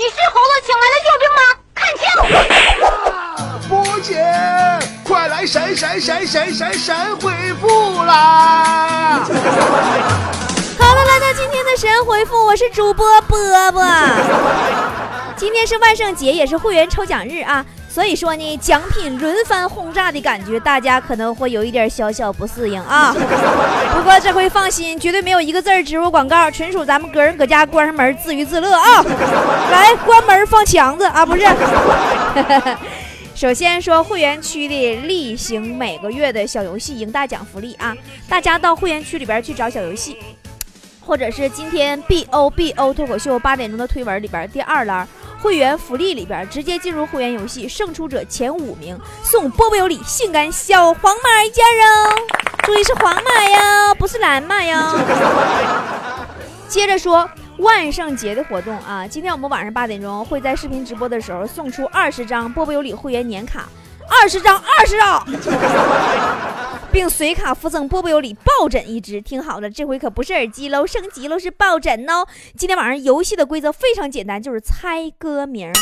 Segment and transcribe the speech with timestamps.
[0.00, 1.42] 你是猴子请来的救兵吗？
[1.76, 2.08] 看清！
[3.68, 4.16] 波姐，
[5.04, 7.30] 快来神神神神神神回
[7.60, 9.20] 复啦！
[10.78, 13.38] 好了，来到今天的神回复，我是主播波
[13.72, 13.84] 波。
[15.36, 17.62] 今天是万圣节，也是会员抽奖日啊。
[17.92, 23.12] 所以说呢，奖品轮番轰炸的感觉，大家可能会有一点小小不适应啊。
[23.92, 29.02] 不过这回放心，绝对没有一个字植入广告，纯属咱们个人搁家关上门自娱自乐啊。
[29.72, 31.42] 来，关门放墙子啊，不是。
[33.34, 37.92] 首先说会员区的例行每个月的小游戏赢大奖福利啊，
[38.28, 40.16] 大家到会员区里边去找小游戏，
[41.00, 45.08] 或者是今天 B O B O 脱口秀八点钟的推文里边第二栏。
[45.40, 52.14] 会员福利里边，直接进入会员游戏，胜出者前五名送波波有礼性感小黄马一件哦，
[52.62, 54.94] 注意是黄马呀，不是蓝马呀。
[56.68, 63.66] 接着说万圣节的活动啊，今天我们晚上八点钟会在视频直播的时候送出二十张波波有礼会员年卡，
[64.08, 65.26] 二十张，二十张。
[66.92, 72.26] 并随卡附赠波波有礼抱枕一只，听好了，这回可不是耳机喽，升级喽，是抱枕哦。
[72.56, 75.72] 今天晚上游戏的规则非常简单，就是猜歌名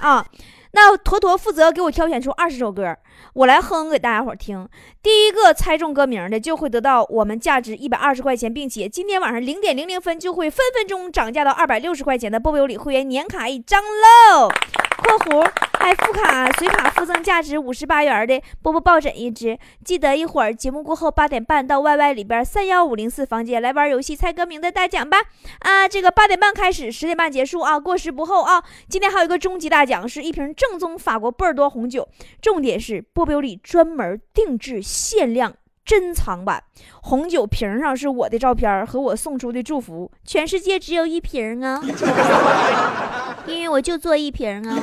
[0.00, 0.26] 啊。
[0.72, 2.96] 那坨坨负责给我挑选出二十首歌，
[3.34, 4.68] 我来哼给大家伙听。
[5.02, 14.50] 第一个猜中歌名的，就会得到我们价值一百二十块钱，并且今天晚上零点零零分就会分分钟涨价到二百六十块钱的波波有礼会员年卡一张喽。
[14.98, 15.50] 括弧
[15.86, 25.18] 还附卡随卡附赠价值五十八元的波波抱枕一只，记得一会儿节目过后八点半到 YY 里边三幺五零四房间来玩游戏猜歌名的大奖吧！
[25.60, 28.64] 啊，这个八点半开始，十点半结束啊，过时不候啊！
[28.88, 32.08] 今天还有一个终极大奖，是一瓶正宗法国波尔多红酒，
[32.42, 35.54] 重点是波波里专门定制限量。
[35.84, 36.64] 珍藏版
[37.00, 41.80] 红酒瓶上是我的照片和我送出的祝福，全世界只有一瓶啊，
[43.46, 44.74] 因为我就做一瓶啊。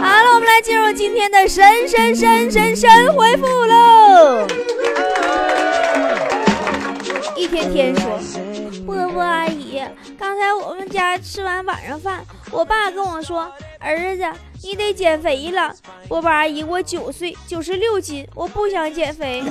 [0.00, 4.46] 好了，我们来进入今天的神神神神神回复喽。
[7.36, 8.18] 一天天说，
[8.86, 9.82] 波波阿姨，
[10.18, 14.24] 刚才我们家吃完晚上饭，我爸跟我说，儿子。
[14.64, 15.74] 你得减肥了，
[16.06, 19.42] 波波阿姨，我九岁，九十六斤，我不想减肥，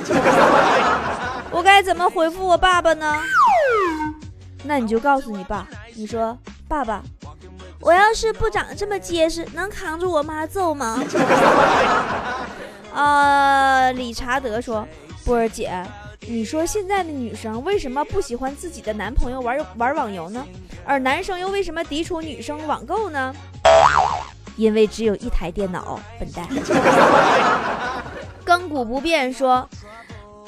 [1.52, 3.14] 我该怎么回复我爸爸呢？
[4.64, 7.02] 那你就告诉你爸，你说爸爸，
[7.82, 11.02] 我要是不长这么结实，能扛住我妈揍吗？
[12.94, 14.86] 啊，理查德说，
[15.24, 15.84] 波儿姐，
[16.20, 20.46] 你说现在的女生为什么不喜欢自己的男朋友玩玩网游呢？
[20.84, 23.34] 而男生又为什么抵触女生网购呢？
[24.56, 26.46] 因为只有一台电脑，笨蛋。
[28.46, 29.68] 亘古不变说，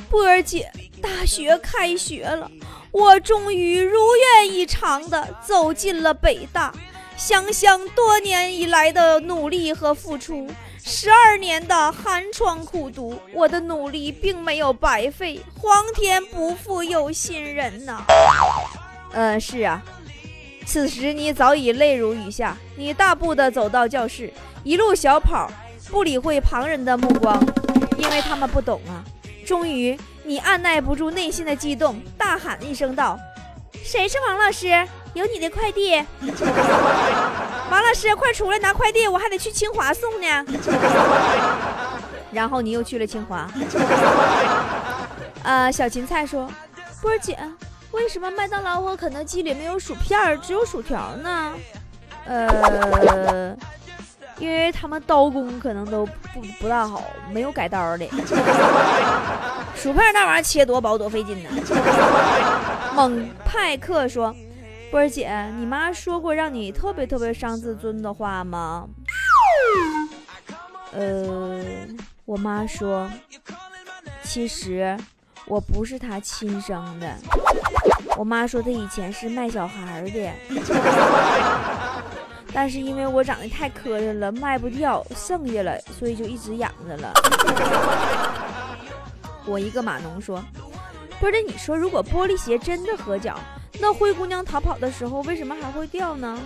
[0.09, 0.71] 波儿姐，
[1.03, 2.49] 大学开学了，
[2.93, 6.73] 我终于如愿以偿的走进了北大。
[7.17, 10.49] 想想多年以来的努力和付出，
[10.83, 15.41] 十二年的寒窗苦读，我的努力并没有白费。
[15.57, 18.05] 皇天不负有心人呐。
[19.13, 19.83] 呃，是啊。
[20.67, 24.33] 此时你早已泪如雨下，你大步的走到教室，
[24.65, 25.51] 一路小跑，
[25.91, 27.41] 不理会旁人的目光，
[27.97, 29.05] 因为他们不懂啊。
[29.47, 33.19] 终于，你按耐不住内心的激动，大喊一声道
[33.85, 34.87] ：“谁是王老师？
[35.15, 35.95] 有你的快递！
[37.71, 40.45] 王老师，快出来拿快递，我还得去清华送呢。
[42.31, 43.49] ”然后你又去了清华。
[45.45, 46.51] 呃，小芹菜说
[47.01, 47.39] ：“波儿姐。”
[47.93, 51.53] 为什么麦当劳和肯德基里没有薯片，只有薯条呢？
[52.27, 53.57] 呃，
[54.39, 58.05] 因为他们刀工可能都不不大好，没有改刀的。
[59.77, 61.51] 薯片那玩意儿切多薄多费劲呢。
[62.97, 64.35] 猛派克说
[64.91, 65.29] ：“波儿姐，
[65.59, 68.89] 你妈说过让你特别特别伤自尊的话吗？”
[70.93, 71.65] 呃，
[72.25, 73.11] 我妈说，
[74.23, 74.97] 其实。
[75.47, 77.15] 我不是她亲生的，
[78.17, 80.33] 我妈说她以前是卖小孩的，
[82.51, 87.13] 但是因为我长得太磕碜了，卖不掉，剩下了，所以就一直养着了。
[89.45, 90.43] 我一个码农说，
[91.21, 93.39] 不是你说，如果玻璃鞋真的合脚，
[93.81, 96.39] 那灰姑娘逃跑的时候为什么还会掉呢？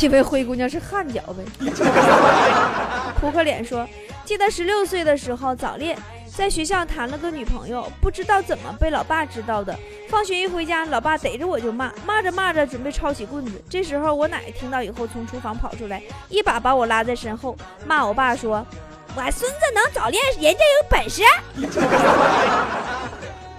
[0.00, 1.44] 因为灰姑娘是汗脚呗。
[3.20, 3.86] 扑克脸说，
[4.24, 5.96] 记得十六岁的时候早恋。
[6.34, 9.78] 在学校谈了个女朋友，不知道怎么被老爸知道的。
[10.08, 13.62] 放学一回家，老爸逮着我就骂，骂着骂着准备抄起棍子。
[13.68, 17.54] 这时候我奶听到以后，从厨房跑出来，一把把我拉在身后，
[17.84, 18.66] 骂我爸说
[19.14, 21.22] ：“我孙子能早恋，人家有本事，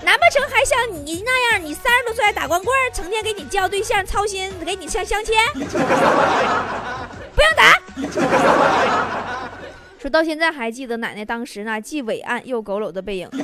[0.03, 7.79] 难不成还像你那样，你三十多岁还打光棍，成天给你交对象操心，给你相相亲， 不用打。
[9.97, 13.29] 说到现在还记得奶奶当时那既伟岸又佝偻的背影。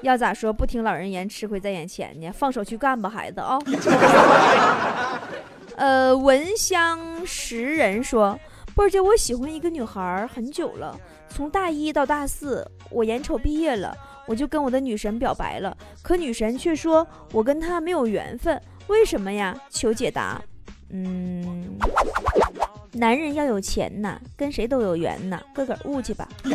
[0.00, 0.52] 要咋说？
[0.52, 2.30] 不听老人言，吃亏在眼前呢。
[2.30, 3.58] 放手去干吧，孩子啊！
[5.76, 8.38] 呃，闻香识人说，
[8.74, 19.56] 波儿姐，我喜欢一个女孩很久了，从大一到大四，我眼瞅毕业了，我就跟我的女神表白了，可女神却说我跟她没有缘分，为什么呀？
[19.70, 20.40] 求解答。
[20.90, 21.76] 嗯，
[22.92, 26.28] 男人要有钱呐，跟谁都有缘呐，自个悟去吧。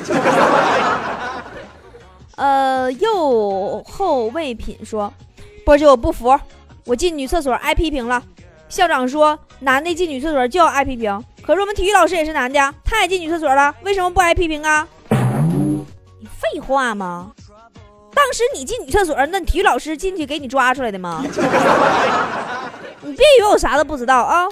[2.38, 5.12] 呃，右后卫品说
[5.66, 6.40] ：“波姐，我不服，
[6.86, 8.24] 我进女厕所挨批评了。
[8.70, 11.22] 校长说，男的进女厕所就要挨批评。
[11.42, 14.88] 可是我们体育老师也是男的，他也进女厕所了，为什么不挨批评啊？
[16.22, 17.34] 你废话吗？
[18.14, 21.24] 当时你进女厕所，那体育老师进去给你抓出来的吗？
[23.02, 24.46] 你别以为我啥都不知道啊！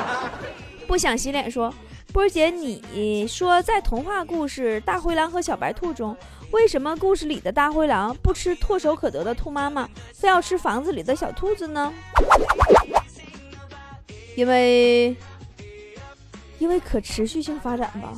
[0.86, 1.72] 不想洗脸说，
[2.12, 6.16] 波姐，你说在童话故事《大灰狼和小白兔》中。”
[6.50, 11.92] 为什么故事里的大灰狼不吃唾手可得的兔妈妈，非要吃房子里的小兔子呢？
[14.34, 15.14] 因为，
[16.58, 18.12] 因为可持续性发展吧。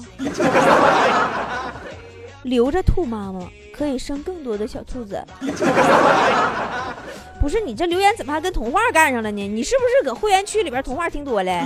[2.44, 5.24] 留着兔妈妈可以生更多的小兔子。
[7.40, 9.48] 不是你这留言怎么还跟童话干上了呢？
[9.48, 11.64] 你是不是搁会员区里边童话听多了？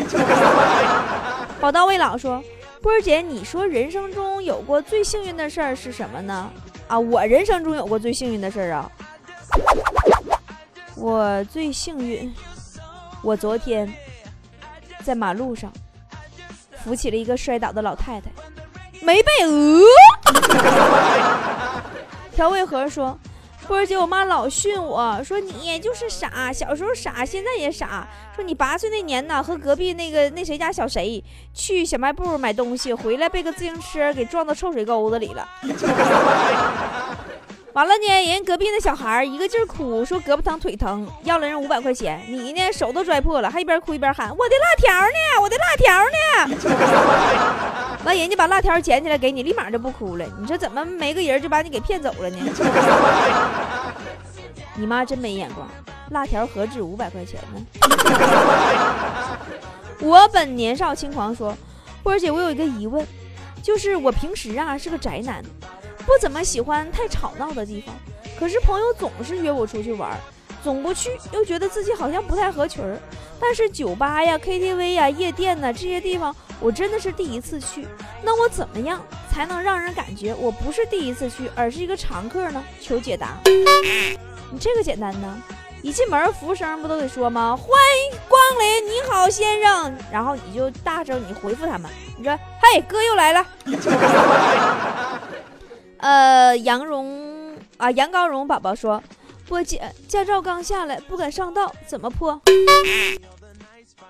[1.60, 2.42] 宝刀未老说。
[2.82, 6.48] 波儿姐，你说人生中有过最幸运的事儿是什么呢？
[6.86, 8.88] 啊，我人生中有过最幸运的事儿啊，
[10.94, 12.32] 我最幸运，
[13.22, 13.92] 我昨天
[15.02, 15.72] 在马路上
[16.84, 18.30] 扶起了一个摔倒的老太太，
[19.02, 19.82] 没被讹。
[22.36, 23.18] 调味盒说。
[23.66, 28.06] 波儿姐，我妈老训我说你就是傻，小时候傻，现在也傻。
[28.34, 35.48] 说你八岁那年呢，和隔壁那个那谁家小谁去小卖部买东西，回来被个自行车给撞到臭水沟子里了。
[37.76, 42.24] 完了呢，人隔壁那小孩一个劲儿哭，说胳膊疼腿疼，要了人五百块钱。
[42.26, 46.16] 你呢，手都拽破了，还一边哭一边喊我的辣条呢，我的辣条呢。
[48.02, 50.24] 完，人家把辣条捡起来给你，立马就不哭了。
[50.40, 52.38] 你说怎么没个人就把你给骗走了呢？
[54.74, 55.68] 你妈真没眼光，
[56.12, 57.60] 辣条何止五百块钱呢？
[60.00, 61.54] 我本年少轻狂说，
[62.02, 63.06] 波儿姐，我有一个疑问，
[63.62, 65.44] 就是我平时啊是个宅男。
[66.06, 67.94] 不怎么喜欢太吵闹的地方，
[68.38, 70.16] 可是朋友总是约我出去玩，
[70.62, 72.96] 总不去又觉得自己好像不太合群儿。
[73.38, 77.86] 但是酒吧呀、KTV 呀、夜店呐这些地方，我真的是第一次去。
[78.22, 82.64] 那我怎么样才能让人感觉我不是第一次去，而是一个常客呢？
[82.80, 83.36] 求解答。
[84.50, 85.42] 你这个简单呢，
[85.82, 87.54] 一进门服务生不都得说吗？
[87.54, 89.94] 欢迎光临，你好先生。
[90.10, 93.46] 然后你就大声你回复他们，你说：“嘿，哥又来了。”
[95.98, 99.02] 呃，杨蓉啊，杨高荣宝宝说
[99.48, 102.40] ：“波姐，驾照刚下来，不敢上道，怎么破？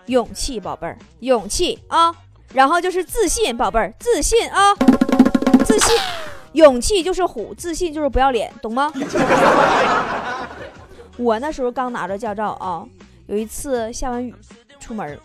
[0.06, 2.14] 勇气，宝贝儿，勇气啊！
[2.52, 4.74] 然后就是自信，宝贝儿，自信啊，
[5.64, 5.96] 自信，
[6.52, 8.92] 勇气就是虎，自信就是不要脸，懂吗？
[11.16, 12.84] 我那时候刚拿着驾照啊，
[13.26, 14.34] 有一次下完雨
[14.80, 15.18] 出门，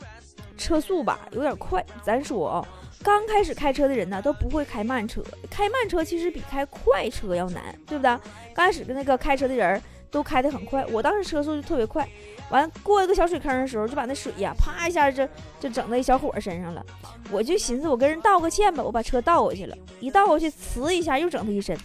[0.58, 2.66] 车速吧有点快，咱说啊。”
[3.04, 5.22] 刚开始开车的人呢，都不会开慢车。
[5.50, 8.10] 开慢车其实比开快车要难，对不对？
[8.54, 12.08] 刚开始的那个开车的人都开得很快，我当时车速就特别快。
[12.50, 15.28] 完过一个小水坑的时候，就把那水呀，啪一下就
[15.60, 16.86] 就整到一小伙身上了。
[17.32, 21.78] 我就寻思，我跟人道个歉吧，我把车倒过去了，一倒过去，呲一下又整他一身。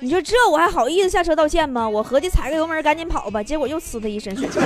[0.00, 1.88] 你说这我还好意思下车道歉吗？
[1.88, 4.48] 我合计踩个油门赶紧跑吧，结果又呲他一身水。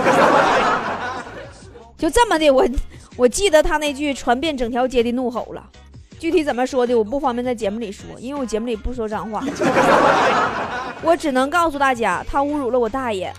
[1.97, 2.67] 就这么的，我
[3.17, 5.63] 我记得他那句传遍整条街的怒吼了，
[6.19, 9.43] 具体怎么说的我不方便在节目里说，因为我节目里不说脏话，
[11.03, 13.33] 我只能告诉大家，他侮辱了我大爷。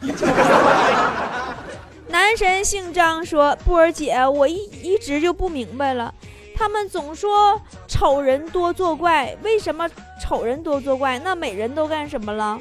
[2.10, 6.14] 男神姓张说：“波儿姐，我一一直就不明白了，
[6.56, 9.90] 他们总说丑人多作怪，为什么
[10.22, 11.18] 丑人多作怪？
[11.18, 12.60] 那美人都干什么了？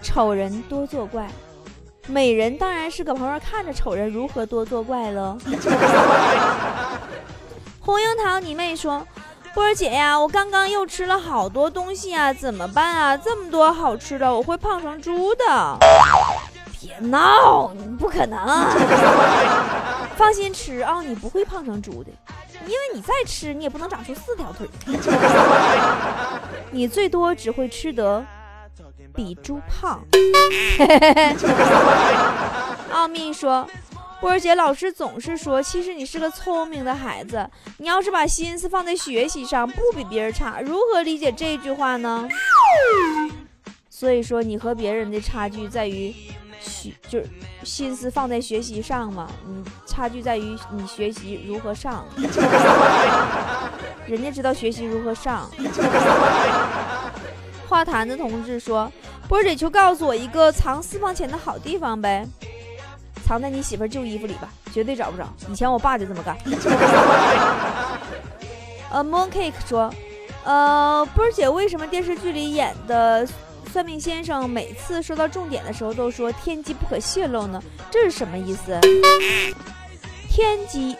[0.00, 1.28] 丑人多作怪。”
[2.08, 5.36] 美人当然是搁旁边看着丑人如何多作怪了。
[7.80, 9.06] 红樱桃，你妹说，
[9.54, 13.16] 波儿姐呀，我刚刚又吃了好多东西啊，怎么办啊？
[13.16, 15.78] 这么多好吃的，我会胖成猪的。
[16.80, 18.38] 别闹，不可能。
[20.16, 22.10] 放心吃啊，你不会胖成猪的，
[22.66, 24.68] 因为你再吃，你也不能长出四条腿。
[26.70, 28.24] 你最多只会吃得
[29.14, 30.02] 比猪 胖。
[32.90, 33.66] 奥秘说，
[34.20, 40.60] 波儿姐老师总是说，其实你是个聪明的孩子，你要是把心思放在学习上，不比别人差。
[40.60, 42.28] 如何理解这句话呢？
[43.88, 46.14] 所以说，你和别人的差距在于
[46.60, 47.28] 学，就是
[47.64, 49.28] 心思放在学习上嘛。
[49.46, 52.04] 你差距在于你学习如何上，
[54.06, 55.48] 人家知道学习如何上。
[57.72, 58.92] 花坛的同志说
[59.26, 62.28] ：“波姐，求告诉我一个藏私房钱的好地方呗。”
[63.24, 65.26] 藏在你媳妇旧衣服里吧，绝对找不着。
[65.48, 66.36] 以前我爸就这么干。
[68.92, 69.90] 呃，Mooncake 说，
[70.44, 73.26] 呃，波姐，为什么电视剧里演的
[73.72, 77.58] 算命先生每次说到重点的时候都说天机不可泄露呢？
[77.90, 78.78] 这是什么意思？
[80.28, 80.94] 天机，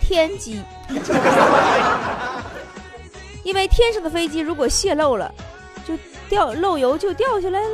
[0.00, 0.60] 天机，
[3.44, 5.32] 因为天上的飞机如果泄露了，
[5.86, 5.94] 就
[6.28, 7.66] 掉漏油就掉下来了。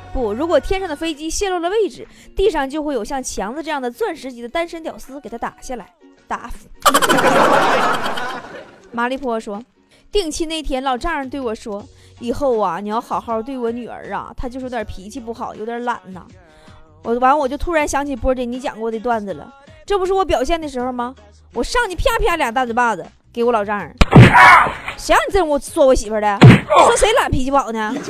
[0.12, 5.86] 不，如果天上的飞机泄露了位置，地上就会有像强子这样的钻石级的单身屌丝给他打下来。
[6.26, 6.68] 打死。
[8.92, 9.62] 马利坡说，
[10.12, 11.84] 定期那天，老丈人对我说
[12.18, 16.26] ：“以后啊，你要好好对我女儿啊，她就是有点脾气不好，有点懒呐。”
[17.02, 19.52] 我完，我就突然想起波姐你讲过的段子了，
[19.86, 21.14] 这不是我表现的时候吗？
[21.52, 23.94] 我上去啪啪俩大嘴巴子给我老丈人。
[24.96, 26.38] 谁让你这么说我媳妇的？
[26.68, 27.94] 说谁懒脾气不好呢？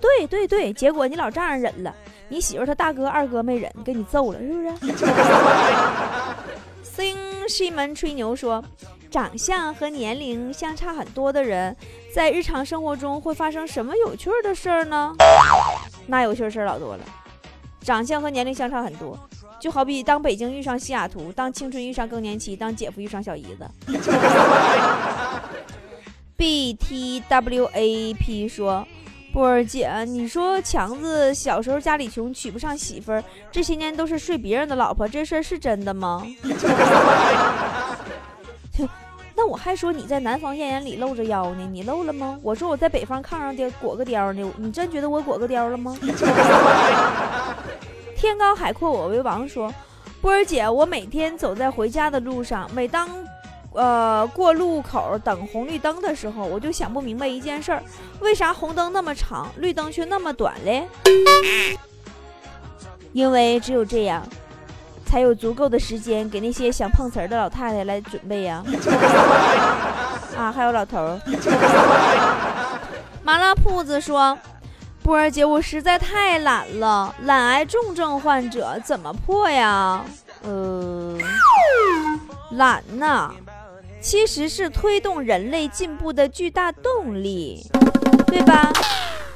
[0.00, 1.94] 对对对，结果你老丈人忍了，
[2.28, 4.74] 你媳妇她大哥二哥没忍，给你揍了，是不是？
[6.94, 7.16] 星
[7.48, 8.62] 西门吹牛说，
[9.10, 11.74] 长相和年龄相差很多的人，
[12.14, 15.14] 在日常生活中会发生什么有趣的事儿呢？
[16.06, 17.04] 那有趣事儿老多了，
[17.80, 19.18] 长相和年龄相差很多，
[19.62, 23.64] 就好比当北京遇上西雅图，当青春遇上更年期，当姐夫遇上小姨子。
[26.36, 28.84] B T W A P 说。
[29.32, 36.26] 波儿姐，你说强子小时候家里穷，娶不上媳妇儿，这些年都是睡别人的老婆，这事儿是真的吗？
[39.34, 42.38] 那我还说你在南方艳阳里露着腰呢，你露了吗？
[42.42, 45.96] 我说我在北方炕上貂裹个貂呢，你真觉得我裹个貂了吗？
[48.22, 49.74] 天高海阔我为王说，
[50.20, 53.08] 波儿姐，我每天走在回家的路上，每当。
[53.74, 57.82] 呃，过路口等红绿灯的时候，我就想不明白一件事儿：
[58.20, 60.86] 为啥红灯那么长，绿灯却那么短嘞？
[63.12, 64.22] 因为只有这样，
[65.04, 68.62] 才有足够的时间给那些想碰瓷儿的老太太来准备呀。
[70.38, 71.20] 啊，还有老头儿。
[73.24, 74.38] 麻辣铺子说
[75.02, 80.04] ：“波儿姐，我实在太懒了，懒癌重症患者怎么破呀？
[80.42, 81.18] 呃，
[82.52, 83.34] 懒呐。”
[84.00, 87.64] 其实是推动人类进步的巨大动力，
[88.26, 88.72] 对吧？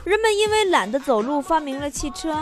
[0.03, 2.37] 人们因为懒得走路发明了汽车，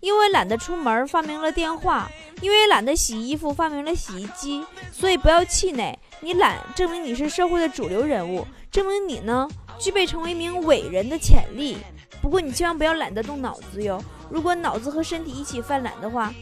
[0.00, 2.10] 因为懒得出门发明了电话，
[2.40, 4.64] 因为懒得洗衣服发明了洗衣机。
[4.90, 9.48] 所以不要气馁，你懒证明你是社会的主流人物，证明你呢
[9.78, 11.78] 具备成为一名伟人的潜力。
[12.20, 16.32] 不过你千万不要懒得动脑子哟，如果脑子和身体一起犯懒的话，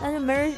[0.00, 0.54] 那就没人，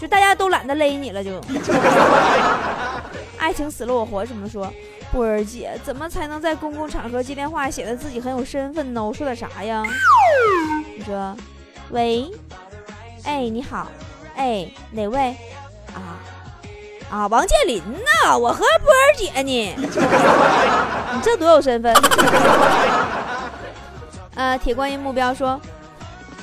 [0.00, 1.40] 就大家都懒得勒你了就。
[3.38, 4.72] 爱情死了我活，怎么说？
[5.12, 9.04] 波儿姐，怎么才能在公共场合接电话显得自己很有身份呢？
[9.04, 9.82] 我说点啥呀？
[10.96, 11.36] 你说，
[11.90, 12.30] 喂，
[13.24, 13.86] 哎，你好，
[14.34, 15.36] 哎，哪位？
[15.92, 16.18] 啊
[17.10, 19.74] 啊，王健林呐，我和波儿姐呢。
[21.14, 21.94] 你这多有身份？
[24.34, 25.60] 呃，铁观音目标说，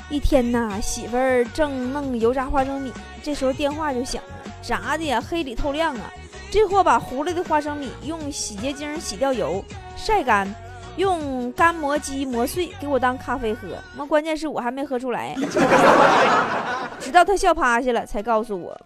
[0.10, 6.12] 一天呐，媳妇儿正弄油炸花生米，这时候电话就响了，炸的呀，黑里透亮啊。
[6.50, 9.64] 这货把糊了的花生米用洗洁精洗掉油，
[9.96, 10.54] 晒干，
[10.98, 13.70] 用干磨机磨碎，给我当咖啡喝。
[13.98, 15.36] 那关键是我还没喝出来，
[17.00, 18.78] 直到他笑趴下了，才告诉我，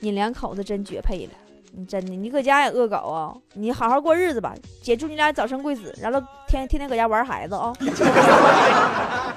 [0.00, 1.32] 你两口子真绝配了。
[1.76, 3.34] 你真的，你搁家也恶搞啊？
[3.54, 7.72] 你好好过日子吧，姐祝你俩早生贵子，然后天天天搁家玩孩子啊。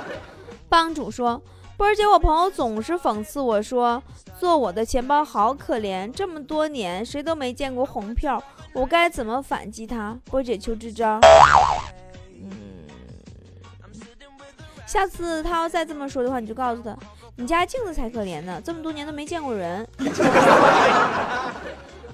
[0.70, 1.42] 帮主说。
[1.78, 4.02] 波儿姐，我朋友总是讽刺我说，
[4.40, 8.42] 做我的钱包好可怜，这么多年谁都没见过红票，
[8.74, 10.18] 我该怎么反击他？
[10.26, 11.20] 波儿姐求支招。
[12.34, 12.50] 嗯，
[14.88, 16.98] 下次他要再这么说的话，你就告诉他，
[17.36, 19.88] 你家镜子才可怜呢，这么多年都没见过人。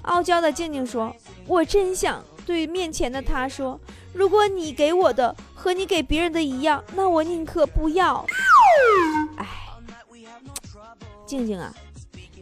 [0.04, 1.14] 傲娇的静静说，
[1.46, 3.78] 我真想对面前的他说，
[4.12, 8.24] 如果你给我的和你给别人的一样，那我宁可不要。
[9.36, 9.46] 哎，
[11.26, 11.72] 静静啊，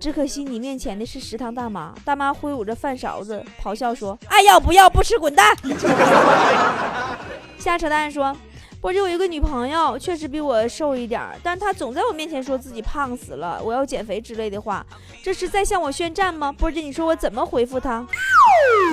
[0.00, 5.56] 只可惜你面前的是食堂大妈，大妈挥舞着饭勺子，咆哮说：“爱要不要，不吃滚蛋！”
[7.58, 8.36] 瞎扯淡说。
[8.82, 14.84] 波姐，我一个女朋友确实比我瘦一点，但她总在我面前说自己胖死了，我要减肥之类的话，
[15.22, 16.50] 这是在向我宣战吗？
[16.50, 18.04] 波姐，你说我怎么回复她？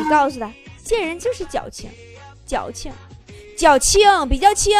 [0.03, 0.47] 你告诉她，
[0.83, 1.89] 见人就是矫情，
[2.45, 2.91] 矫情，
[3.57, 4.77] 矫情，比较轻。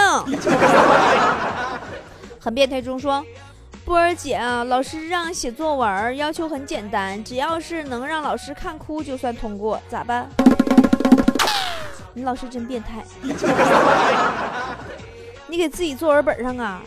[2.40, 3.26] 很变态中说，
[3.84, 10.30] 波儿姐啊，老师让写作文，要求很简单，只要是能让老师看哭就算通过，咋办？
[12.14, 13.04] 你老师真变态。
[15.50, 16.80] 你给自己作文本上啊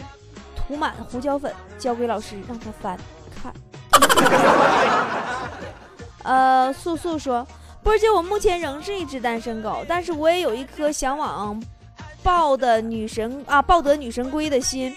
[0.54, 2.96] 涂满胡椒粉，交给老师让他翻
[3.42, 3.52] 看。
[6.22, 7.44] 呃，素素说，
[7.82, 11.60] 波姐，我目前仍是一只单身狗，但是我也有一颗想往
[12.22, 14.94] 抱的女神啊抱得女神归的心。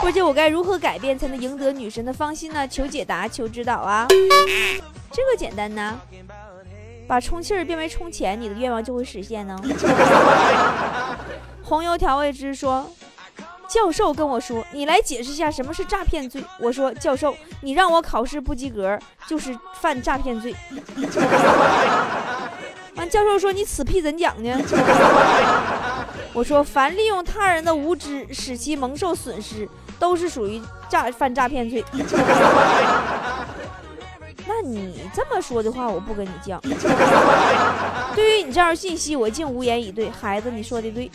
[0.00, 2.66] 波姐，我该如何改变才能赢得女神的芳心呢？
[2.66, 4.08] 求解答，求指导啊！
[5.12, 5.96] 这个简单呢，
[7.06, 9.56] 把充气儿变为充钱，你的愿望就会实现呢。
[11.62, 12.90] 红油调味汁说。
[13.68, 20.54] 教授跟我说：“你来解释一下什么是诈骗罪。”我说：“教授，你让我考试不及格就是犯诈骗罪。”
[22.96, 24.56] 完，教授说：“你此屁怎讲呢？”
[26.32, 29.68] 我说：“凡利用他人的无知使其蒙受损失，
[29.98, 31.84] 都是属于诈犯诈骗罪。”
[34.46, 36.60] 那你这么说的话，我不跟你犟。
[38.14, 40.10] 对于你这样信息，我竟无言以对。
[40.10, 41.10] 孩子，你说的对。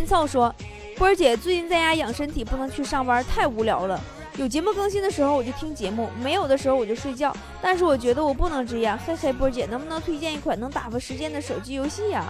[0.00, 0.54] 拼凑说
[0.96, 4.00] ：“波儿姐最近在家养身体，不能去上班，太无聊了。
[4.36, 7.36] 有节目更新的时候我就听节目，没有的时候我就睡觉。
[7.60, 12.24] 但是我觉得我不能这样，嘿嘿，波儿姐能不能推荐一款能打发时间的手机游戏呀？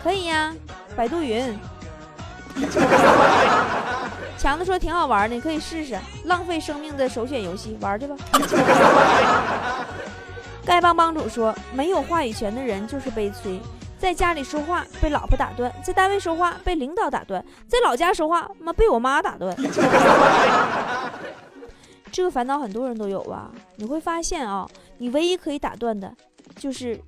[0.00, 0.54] 可以呀，
[0.94, 1.58] 百度云。
[4.38, 5.98] 强子说挺好玩的，你可以试试。
[6.26, 8.14] 浪费生命的首选游戏，玩去吧。
[10.64, 13.60] 丐帮帮主说：没有话语权的人就是悲催。”
[14.02, 19.56] 在家里说话被老婆打断，在单位说话被领导打断，在老家说话妈被我妈打断。
[22.10, 23.52] 这个烦恼很多人都有吧？
[23.76, 24.66] 你会发现啊，
[24.98, 26.12] 你唯一可以打断的，
[26.56, 27.00] 就是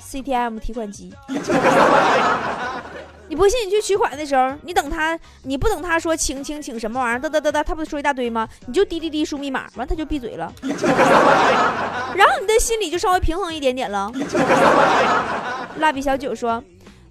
[0.00, 1.12] CTM 提款机。
[3.28, 3.66] 你不信？
[3.66, 8.48] 你去取款的时候，你等他，你不等他说请请请什么玩意儿，哒哒哒哒，他不说一大堆吗？
[8.66, 10.50] 你就滴滴滴输密码，完他就闭嘴了，
[12.16, 14.10] 然后你的心里就稍微平衡一点点了。
[15.78, 16.62] 蜡笔小九说。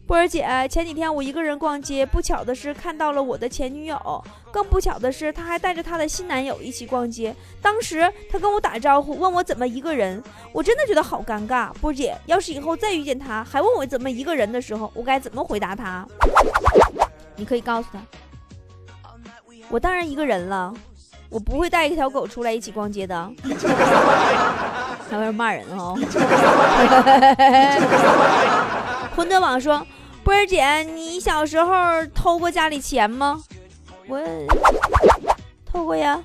[0.07, 7.33] 波儿姐，前几天我一个人逛街，不巧的是看到了我的前女友，更不巧的是，她还带着她的新男友一起逛街。
[7.61, 10.21] 当时她跟我打招呼，问我怎么一个人，
[10.51, 11.71] 我真的觉得好尴尬。
[11.75, 16.05] 波儿姐，要是以后再遇见她，还问我怎么一个人的时候，我该怎么回答她？
[17.37, 18.01] 你可以告诉她，
[19.69, 20.73] 我当然一个人了，
[21.31, 23.31] 我不会带一条狗出来一起逛街的。
[25.09, 25.97] 还会骂人哦。
[29.15, 29.83] 混沌网说。
[30.23, 31.73] 波儿姐，你小时候
[32.13, 33.41] 偷过家里钱吗？
[34.07, 34.21] 我
[35.65, 36.21] 偷过呀。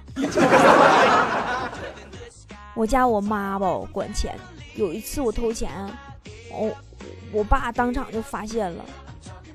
[2.75, 4.39] 我家我妈吧管钱，
[4.75, 5.71] 有一次我偷钱，
[6.53, 6.71] 哦，
[7.33, 8.85] 我爸当场就发现了。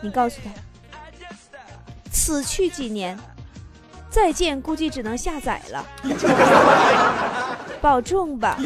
[0.01, 0.51] 你告诉她，
[2.13, 3.19] 此去几年，
[4.09, 5.85] 再见估计只能下载了。
[7.87, 8.59] 保重吧。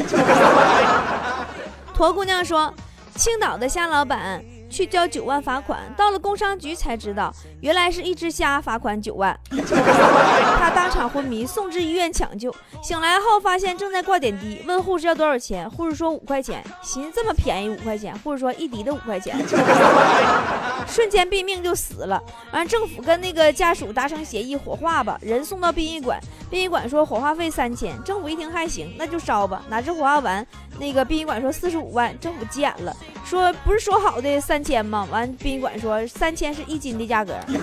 [1.93, 2.73] 驼姑娘说，
[3.15, 4.43] 青岛的虾老板。
[4.71, 9.37] 去交九万罚款，到了工商局才知道，原来是一只虾罚款九万。
[9.51, 12.55] 他当场昏迷，送至医院抢救。
[12.81, 16.63] 醒来后发现正在挂点滴，问护士要多少钱，护士说五块钱。
[16.81, 19.35] 寻思这么便宜五块钱，护士说一滴的五块钱，
[20.87, 22.21] 瞬间毙命就死了。
[22.51, 26.17] 完，政府跟那个家属达成协议，火化吧，人送到殡仪馆。
[26.49, 29.63] 殡仪馆说火化费三千，政府一听还行，那就烧吧。
[29.69, 30.45] 哪知火化完，
[30.79, 32.95] 那个殡仪馆说四十五万，政府急眼了，
[33.31, 34.61] 说不是说好的三。
[34.61, 35.07] 千吗？
[35.09, 37.33] 完，殡仪馆说三千是一斤的价格。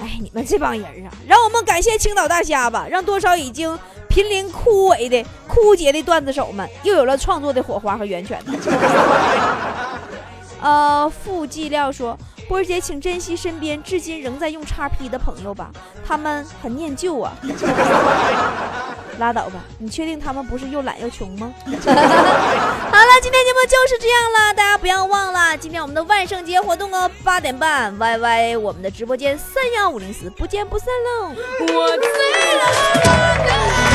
[0.00, 8.52] 哎，你们这帮人啊，让我们感谢青岛大虾吧，让多少已经濒临枯萎的枯竭的段子手们又有了创作的火花和源泉呢。
[10.60, 15.70] 呃，傅继料说，波儿姐，请珍惜身边至今仍在用叉 P 的朋友吧，
[16.04, 17.32] 他们很念旧啊。
[19.18, 21.52] 拉倒吧，你确定他们不是又懒又穷吗？
[21.66, 31.34] 好了，今天节目就是这样了，大家不要忘了，今天我们的万圣节活动哦，八点半，Y Y 我们的直播间三幺五零四，不见不散喽。
[31.60, 32.06] 我醉
[32.54, 33.87] 了。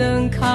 [0.00, 0.49] 能看。